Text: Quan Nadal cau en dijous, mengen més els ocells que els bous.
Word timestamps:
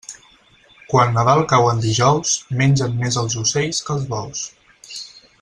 Quan 0.93 1.11
Nadal 1.17 1.41
cau 1.51 1.69
en 1.73 1.83
dijous, 1.83 2.33
mengen 2.63 2.97
més 3.03 3.19
els 3.25 3.37
ocells 3.43 3.83
que 3.91 3.95
els 3.99 4.09
bous. 4.17 4.43